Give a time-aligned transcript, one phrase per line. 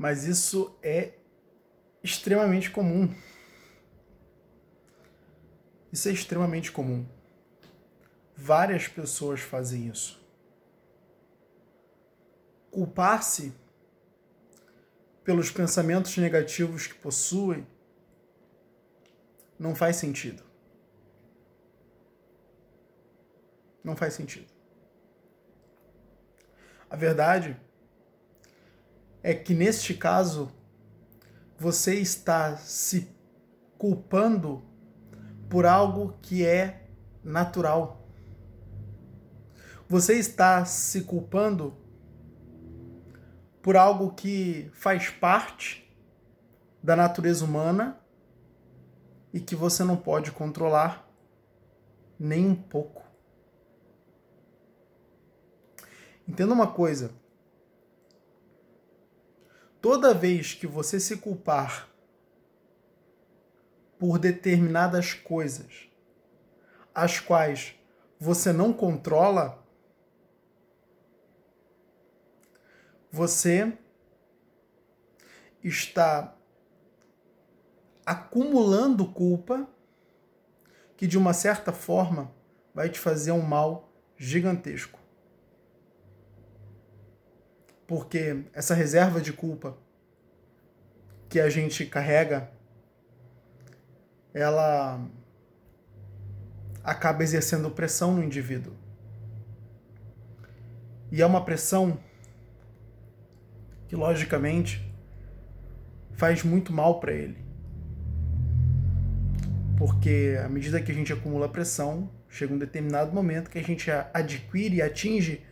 [0.00, 1.12] Mas isso é
[2.02, 3.14] extremamente comum.
[5.92, 7.06] Isso é extremamente comum.
[8.34, 10.18] Várias pessoas fazem isso.
[12.70, 13.52] Culpar-se
[15.22, 17.66] pelos pensamentos negativos que possuem
[19.58, 20.42] não faz sentido.
[23.84, 24.50] Não faz sentido.
[26.88, 27.60] A verdade
[29.22, 30.50] é que neste caso
[31.58, 33.14] você está se
[33.76, 34.62] culpando
[35.48, 36.88] por algo que é
[37.22, 38.08] natural.
[39.88, 41.74] Você está se culpando
[43.60, 45.86] por algo que faz parte
[46.82, 48.00] da natureza humana
[49.32, 51.08] e que você não pode controlar
[52.18, 53.02] nem um pouco.
[56.26, 57.10] Entenda uma coisa.
[59.80, 61.88] Toda vez que você se culpar
[63.98, 65.88] por determinadas coisas,
[66.94, 67.74] as quais
[68.18, 69.64] você não controla,
[73.10, 73.72] você
[75.64, 76.36] está
[78.04, 79.66] acumulando culpa
[80.96, 82.30] que de uma certa forma
[82.74, 84.99] vai te fazer um mal gigantesco.
[87.90, 89.76] Porque essa reserva de culpa
[91.28, 92.48] que a gente carrega,
[94.32, 95.04] ela
[96.84, 98.76] acaba exercendo pressão no indivíduo.
[101.10, 101.98] E é uma pressão
[103.88, 104.88] que, logicamente,
[106.12, 107.44] faz muito mal para ele.
[109.76, 113.90] Porque à medida que a gente acumula pressão, chega um determinado momento que a gente
[113.90, 115.44] adquire e atinge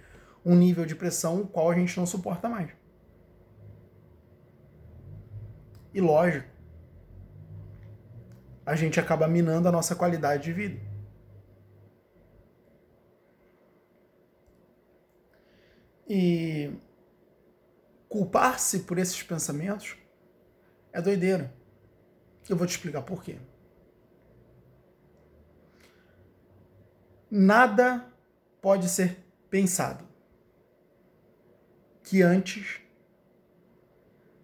[0.49, 2.71] um nível de pressão o qual a gente não suporta mais.
[5.93, 6.49] E lógico,
[8.65, 10.81] a gente acaba minando a nossa qualidade de vida.
[16.09, 16.73] E
[18.09, 19.99] culpar-se por esses pensamentos
[20.91, 21.53] é doideira.
[22.49, 23.37] Eu vou te explicar por quê.
[27.31, 28.11] Nada
[28.63, 30.08] pode ser pensado
[32.09, 32.81] que antes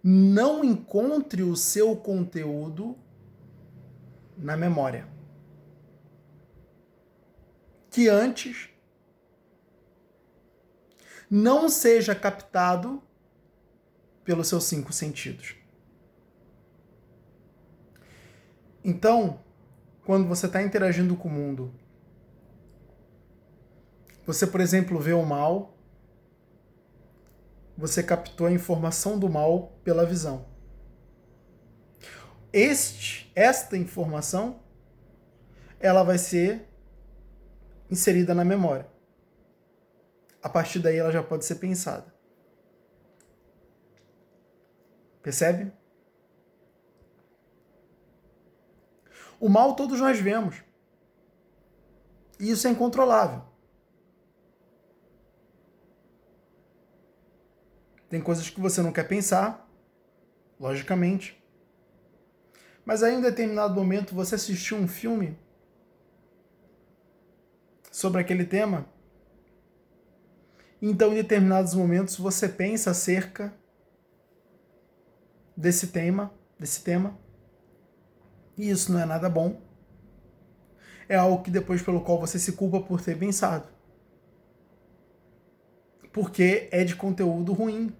[0.03, 2.95] não encontre o seu conteúdo
[4.37, 5.07] na memória.
[7.89, 8.69] Que antes
[11.27, 13.01] não seja captado
[14.23, 15.55] pelos seus cinco sentidos.
[18.83, 19.39] Então,
[20.03, 21.73] quando você está interagindo com o mundo,
[24.23, 25.74] você, por exemplo, vê o mal,
[27.77, 30.45] você captou a informação do mal pela visão.
[32.51, 34.61] Este, esta informação,
[35.79, 36.67] ela vai ser
[37.91, 38.87] inserida na memória.
[40.41, 42.13] A partir daí ela já pode ser pensada.
[45.21, 45.71] Percebe?
[49.39, 50.63] O mal todos nós vemos.
[52.39, 53.43] E isso é incontrolável.
[58.15, 59.69] Tem coisas que você não quer pensar,
[60.57, 61.37] logicamente.
[62.85, 65.37] Mas aí, em determinado momento, você assistiu um filme
[67.91, 68.85] sobre aquele tema.
[70.81, 73.53] Então, em determinados momentos, você pensa acerca
[75.57, 77.19] desse tema, desse tema.
[78.57, 79.61] E isso não é nada bom.
[81.09, 83.67] É algo que depois pelo qual você se culpa por ter pensado.
[86.13, 87.93] Porque é de conteúdo ruim.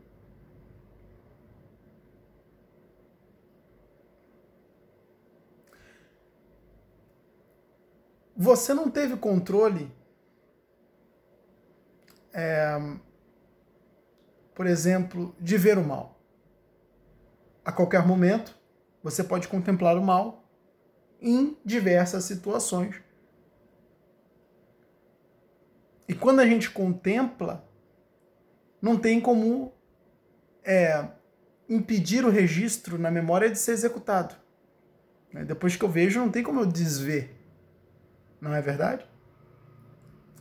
[8.35, 9.89] Você não teve controle,
[12.33, 12.77] é,
[14.53, 16.19] por exemplo, de ver o mal.
[17.63, 18.57] A qualquer momento,
[19.01, 20.43] você pode contemplar o mal
[21.21, 23.01] em diversas situações.
[26.07, 27.67] E quando a gente contempla,
[28.81, 29.73] não tem como
[30.63, 31.07] é,
[31.69, 34.35] impedir o registro na memória de ser executado.
[35.47, 37.34] Depois que eu vejo, não tem como eu desver.
[38.39, 39.05] Não é verdade?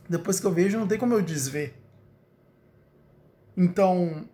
[0.07, 1.81] Depois que eu vejo, não tem como eu desver.
[3.57, 4.29] Então,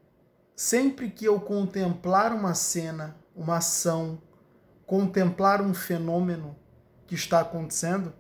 [0.55, 4.21] sempre que eu contemplar uma cena, uma ação,
[4.85, 6.55] contemplar um fenômeno
[7.07, 8.13] que está acontecendo,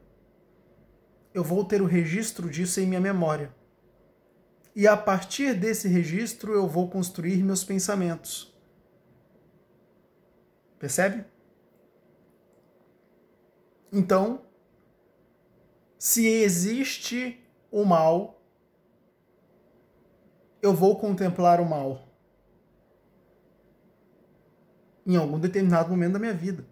[1.33, 3.53] eu vou ter o registro disso em minha memória.
[4.75, 8.53] E a partir desse registro eu vou construir meus pensamentos.
[10.79, 11.25] Percebe?
[13.91, 14.41] Então,
[16.01, 17.39] se existe
[17.69, 18.41] o mal,
[20.59, 22.07] eu vou contemplar o mal
[25.05, 26.65] em algum determinado momento da minha vida.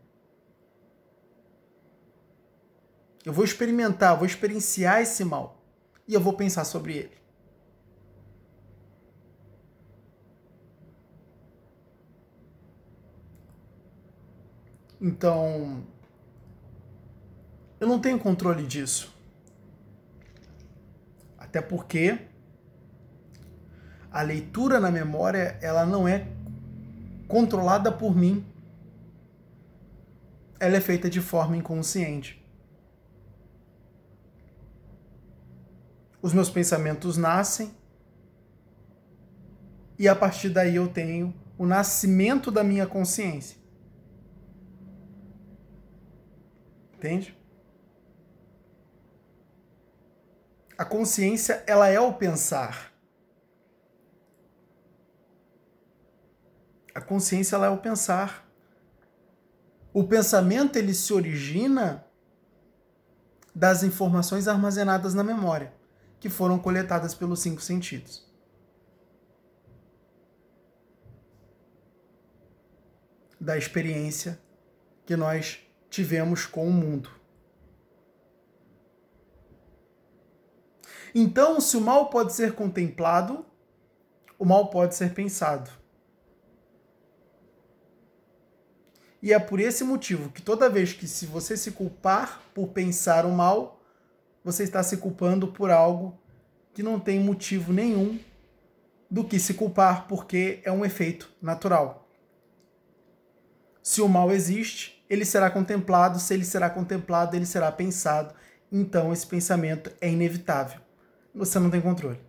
[3.24, 5.64] Eu vou experimentar, vou experienciar esse mal
[6.08, 7.18] e eu vou pensar sobre ele.
[15.00, 15.86] Então,
[17.80, 19.19] eu não tenho controle disso.
[21.50, 22.16] Até porque
[24.12, 26.28] a leitura na memória, ela não é
[27.28, 28.46] controlada por mim.
[30.60, 32.40] Ela é feita de forma inconsciente.
[36.22, 37.72] Os meus pensamentos nascem
[39.98, 43.58] e a partir daí eu tenho o nascimento da minha consciência.
[46.94, 47.39] Entende?
[50.80, 52.94] A consciência, ela é o pensar.
[56.96, 58.50] A consciência, ela é o pensar.
[59.94, 62.08] O pensamento, ele se origina
[63.54, 65.74] das informações armazenadas na memória,
[66.18, 68.26] que foram coletadas pelos cinco sentidos.
[73.38, 74.40] Da experiência
[75.06, 75.60] que nós
[75.90, 77.19] tivemos com o mundo.
[81.14, 83.46] Então, se o mal pode ser contemplado,
[84.38, 85.70] o mal pode ser pensado.
[89.22, 93.26] E é por esse motivo que toda vez que se você se culpar por pensar
[93.26, 93.82] o mal,
[94.44, 96.18] você está se culpando por algo
[96.74, 98.18] que não tem motivo nenhum
[99.12, 102.08] do que se culpar, porque é um efeito natural.
[103.84, 108.34] Se o mal existe, ele será contemplado, se ele será contemplado, ele será pensado.
[108.72, 110.80] Então esse pensamento é inevitável.
[111.40, 112.20] Você não tem controle.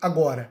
[0.00, 0.50] Agora,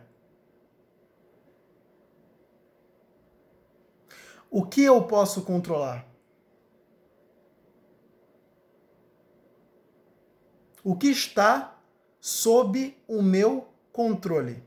[4.52, 6.08] o que eu posso controlar?
[10.84, 11.82] O que está
[12.22, 14.64] sob o meu controle?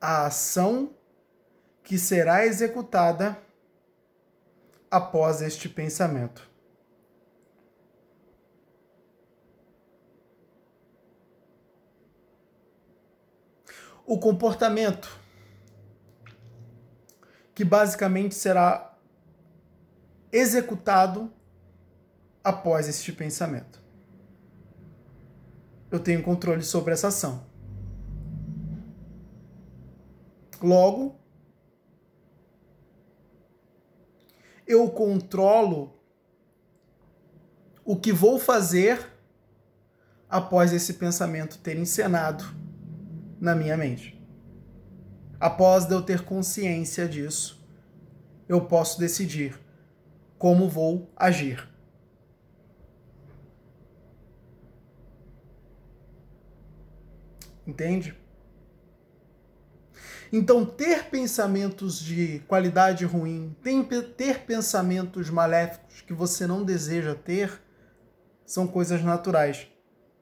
[0.00, 0.94] a ação
[1.90, 3.36] que será executada
[4.88, 6.48] após este pensamento.
[14.06, 15.18] O comportamento,
[17.56, 18.96] que basicamente será
[20.30, 21.28] executado
[22.44, 23.82] após este pensamento.
[25.90, 27.44] Eu tenho controle sobre essa ação.
[30.62, 31.19] Logo,
[34.70, 35.92] eu controlo
[37.84, 39.04] o que vou fazer
[40.28, 42.44] após esse pensamento ter encenado
[43.40, 44.16] na minha mente.
[45.40, 47.66] Após eu ter consciência disso,
[48.48, 49.58] eu posso decidir
[50.38, 51.68] como vou agir.
[57.66, 58.19] Entende?
[60.32, 63.56] Então, ter pensamentos de qualidade ruim,
[64.16, 67.60] ter pensamentos maléficos que você não deseja ter,
[68.46, 69.66] são coisas naturais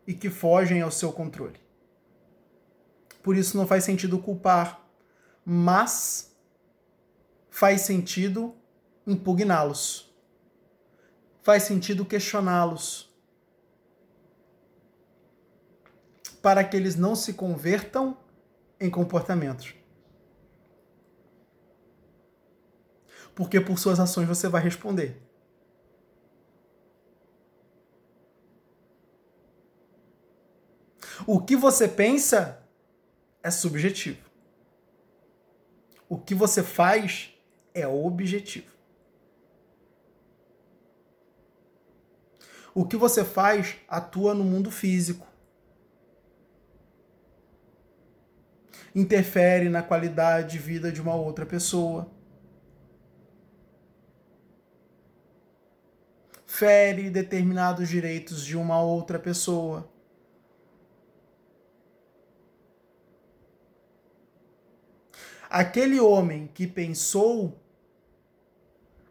[0.06, 1.60] e que fogem ao seu controle.
[3.22, 4.82] Por isso não faz sentido culpar,
[5.44, 6.34] mas
[7.50, 8.54] faz sentido
[9.06, 10.14] impugná-los.
[11.42, 13.12] Faz sentido questioná-los.
[16.40, 18.16] Para que eles não se convertam
[18.80, 19.77] em comportamentos.
[23.38, 25.22] Porque por suas ações você vai responder.
[31.24, 32.60] O que você pensa
[33.40, 34.28] é subjetivo.
[36.08, 37.32] O que você faz
[37.72, 38.74] é objetivo.
[42.74, 45.28] O que você faz atua no mundo físico.
[48.92, 52.17] Interfere na qualidade de vida de uma outra pessoa
[56.58, 59.88] fere determinados direitos de uma outra pessoa.
[65.48, 67.56] Aquele homem que pensou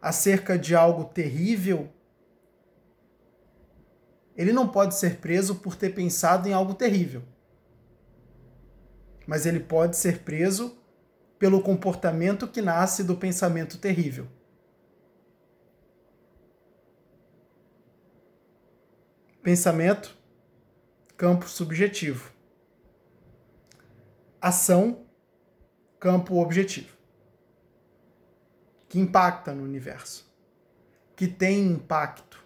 [0.00, 1.88] acerca de algo terrível,
[4.36, 7.22] ele não pode ser preso por ter pensado em algo terrível.
[9.26, 10.76] Mas ele pode ser preso
[11.38, 14.28] pelo comportamento que nasce do pensamento terrível.
[19.48, 20.14] Pensamento,
[21.16, 22.30] campo subjetivo.
[24.38, 25.06] Ação,
[25.98, 26.94] campo objetivo.
[28.90, 30.30] Que impacta no universo.
[31.16, 32.44] Que tem impacto.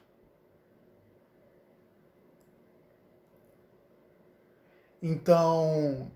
[5.02, 6.08] Então,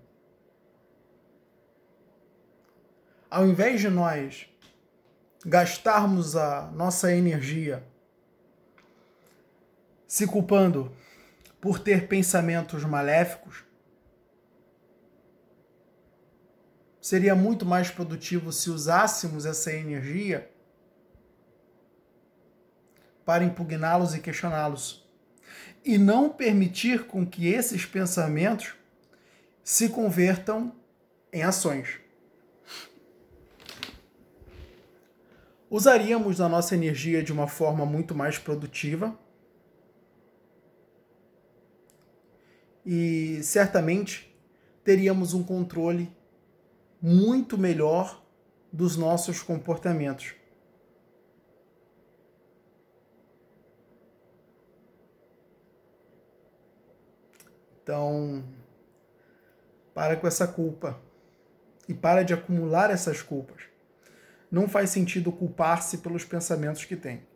[3.29, 4.47] ao invés de nós
[5.45, 7.85] gastarmos a nossa energia
[10.07, 10.95] se culpando
[11.59, 13.65] por ter pensamentos maléficos,
[17.01, 20.49] seria muito mais produtivo se usássemos essa energia
[23.25, 25.05] para impugná-los e questioná-los
[25.83, 28.75] e não permitir com que esses pensamentos
[29.63, 30.73] se convertam
[31.31, 31.99] em ações.
[35.69, 39.17] Usaríamos a nossa energia de uma forma muito mais produtiva
[42.89, 44.33] e certamente
[44.81, 46.09] teríamos um controle
[47.01, 48.25] muito melhor
[48.71, 50.33] dos nossos comportamentos.
[57.83, 58.41] Então,
[59.93, 60.97] para com essa culpa
[61.89, 63.63] e para de acumular essas culpas.
[64.49, 67.27] Não faz sentido culpar-se pelos pensamentos que tem.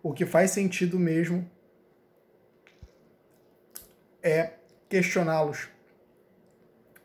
[0.00, 1.50] O que faz sentido mesmo
[4.28, 4.58] é
[4.88, 5.68] questioná-los,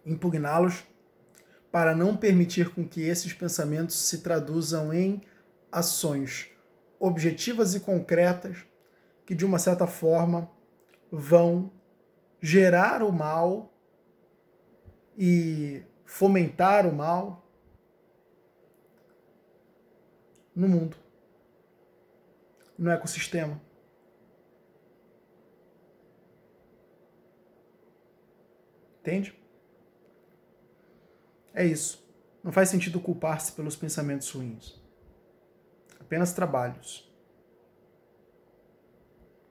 [0.06, 0.84] impugná-los,
[1.72, 5.22] para não permitir com que esses pensamentos se traduzam em
[5.72, 6.52] ações
[7.00, 8.58] objetivas e concretas
[9.26, 10.50] que, de uma certa forma,
[11.12, 11.72] vão
[12.40, 13.74] gerar o mal
[15.18, 17.48] e fomentar o mal
[20.56, 20.98] no mundo,
[22.78, 23.60] no ecossistema.
[29.04, 29.38] Entende?
[31.54, 32.10] É isso.
[32.42, 34.82] Não faz sentido culpar-se pelos pensamentos ruins.
[36.00, 37.13] Apenas trabalhos.